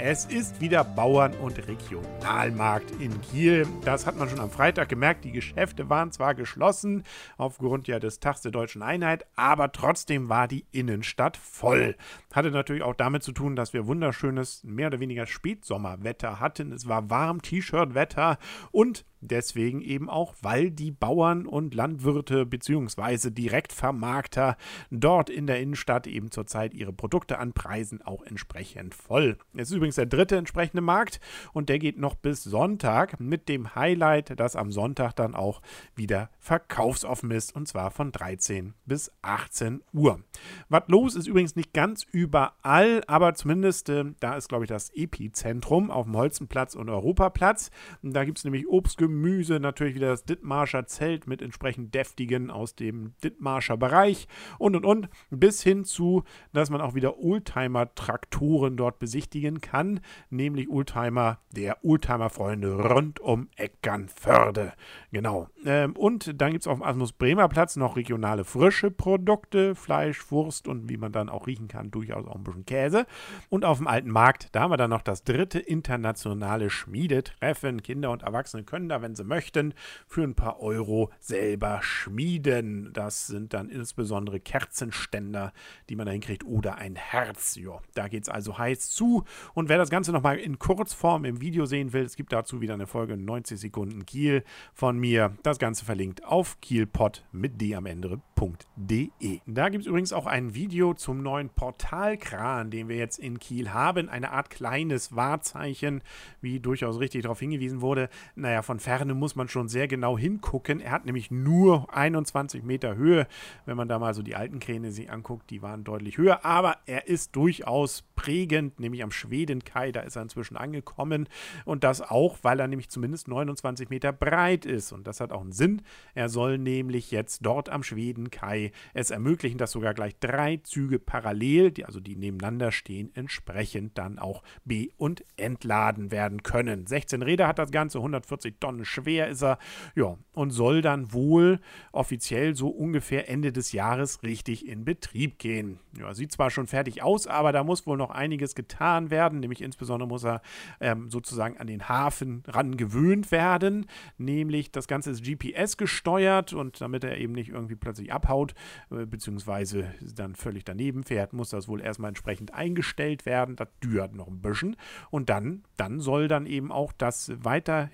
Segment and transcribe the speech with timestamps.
[0.00, 3.66] Es ist wieder Bauern- und Regionalmarkt in Kiel.
[3.84, 5.24] Das hat man schon am Freitag gemerkt.
[5.24, 7.02] Die Geschäfte waren zwar geschlossen
[7.36, 11.96] aufgrund ja des Tags der deutschen Einheit, aber trotzdem war die Innenstadt voll.
[12.32, 16.70] Hatte natürlich auch damit zu tun, dass wir wunderschönes, mehr oder weniger Spätsommerwetter hatten.
[16.70, 18.38] Es war warm, T-Shirt-Wetter
[18.70, 23.30] und Deswegen eben auch, weil die Bauern und Landwirte bzw.
[23.30, 24.56] Direktvermarkter
[24.90, 29.38] dort in der Innenstadt eben zurzeit ihre Produkte anpreisen, auch entsprechend voll.
[29.54, 31.20] Es ist übrigens der dritte entsprechende Markt
[31.52, 35.62] und der geht noch bis Sonntag mit dem Highlight, dass am Sonntag dann auch
[35.94, 40.20] wieder verkaufsoffen ist und zwar von 13 bis 18 Uhr.
[40.68, 44.90] Was los ist übrigens nicht ganz überall, aber zumindest äh, da ist, glaube ich, das
[44.94, 47.70] Epizentrum auf dem Holzenplatz und Europaplatz.
[48.02, 52.74] Da gibt es nämlich Obst, Gemüse, natürlich wieder das Dittmarscher Zelt mit entsprechend deftigen aus
[52.74, 54.28] dem Dittmarscher Bereich
[54.58, 60.00] und und und, bis hin zu, dass man auch wieder Oldtimer-Traktoren dort besichtigen kann,
[60.30, 64.72] nämlich Oldtimer der Oldtimer-Freunde rund um Eckernförde.
[65.10, 65.48] Genau.
[65.64, 70.30] Ähm, und dann gibt es auf dem Asmus Bremer Platz noch regionale frische Produkte, Fleisch,
[70.30, 73.06] Wurst und wie man dann auch riechen kann, durchaus auch ein bisschen Käse.
[73.48, 77.82] Und auf dem alten Markt, da haben wir dann noch das dritte internationale Schmiedetreffen.
[77.82, 79.74] Kinder und Erwachsene können da wenn sie möchten,
[80.06, 82.92] für ein paar Euro selber schmieden.
[82.92, 85.52] Das sind dann insbesondere Kerzenständer,
[85.88, 87.56] die man da hinkriegt, oder ein Herz.
[87.56, 89.24] Ja, da geht es also heiß zu.
[89.54, 92.74] Und wer das Ganze nochmal in Kurzform im Video sehen will, es gibt dazu wieder
[92.74, 95.36] eine Folge 90 Sekunden Kiel von mir.
[95.42, 99.40] Das Ganze verlinkt auf kielpot mit d am Ende www.kran.de.
[99.46, 103.72] Da gibt es übrigens auch ein Video zum neuen Portalkran, den wir jetzt in Kiel
[103.72, 104.08] haben.
[104.08, 106.02] Eine Art kleines Wahrzeichen,
[106.40, 108.08] wie durchaus richtig darauf hingewiesen wurde.
[108.34, 110.80] Naja, von Ferne muss man schon sehr genau hingucken.
[110.80, 113.26] Er hat nämlich nur 21 Meter Höhe.
[113.66, 116.42] Wenn man da mal so die alten Kräne sich anguckt, die waren deutlich höher.
[116.46, 119.92] Aber er ist durchaus prägend, nämlich am Schwedenkai.
[119.92, 121.28] Da ist er inzwischen angekommen.
[121.66, 124.92] Und das auch, weil er nämlich zumindest 29 Meter breit ist.
[124.92, 125.82] Und das hat auch einen Sinn.
[126.14, 130.98] Er soll nämlich jetzt dort am Schweden Kai es ermöglichen, dass sogar gleich drei Züge
[130.98, 136.86] parallel, die, also die nebeneinander stehen, entsprechend dann auch be- und entladen werden können.
[136.86, 139.58] 16 Räder hat das Ganze, 140 Tonnen schwer ist er,
[139.94, 141.60] ja, und soll dann wohl
[141.92, 145.80] offiziell so ungefähr Ende des Jahres richtig in Betrieb gehen.
[145.98, 149.62] Ja, sieht zwar schon fertig aus, aber da muss wohl noch einiges getan werden, nämlich
[149.62, 150.42] insbesondere muss er
[150.80, 153.86] ähm, sozusagen an den Hafen ran gewöhnt werden,
[154.16, 158.54] nämlich das Ganze ist GPS gesteuert und damit er eben nicht irgendwie plötzlich abhaut,
[158.90, 163.56] äh, beziehungsweise dann völlig daneben fährt, muss das wohl erstmal entsprechend eingestellt werden.
[163.56, 164.76] Das dürt noch ein bisschen.
[165.10, 167.84] Und dann, dann soll dann eben auch das weiter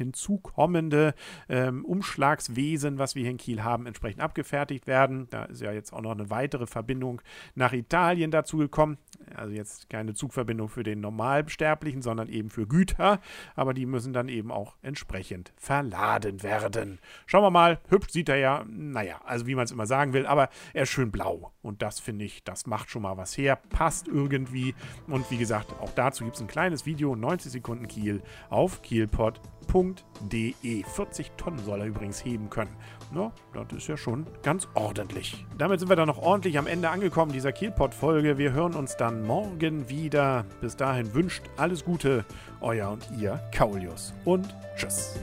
[0.74, 1.14] hinzukommende
[1.48, 5.28] ähm, Umschlagswesen, was wir hier in Kiel haben, entsprechend abgefertigt werden.
[5.30, 7.20] Da ist ja jetzt auch noch eine weitere Verbindung
[7.54, 8.98] nach Italien dazu gekommen.
[9.34, 13.20] Also jetzt keine Zugverbindung für den Normalsterblichen, sondern eben für Güter.
[13.54, 16.98] Aber die müssen dann eben auch entsprechend verladen werden.
[17.26, 17.80] Schauen wir mal.
[17.88, 20.90] Hübsch sieht er ja, naja, also wie man es immer sagen will, aber er ist
[20.90, 21.52] schön blau.
[21.62, 24.74] Und das finde ich, das macht schon mal was her, passt irgendwie.
[25.06, 30.63] Und wie gesagt, auch dazu gibt es ein kleines Video, 90 Sekunden Kiel auf kielpot.de.
[30.64, 32.74] 40 Tonnen soll er übrigens heben können.
[33.12, 35.44] No, das ist ja schon ganz ordentlich.
[35.58, 38.38] Damit sind wir dann noch ordentlich am Ende angekommen dieser Kielpot-Folge.
[38.38, 40.44] Wir hören uns dann morgen wieder.
[40.60, 42.24] Bis dahin wünscht alles Gute,
[42.60, 44.14] euer und ihr Kaulius.
[44.24, 45.18] Und tschüss.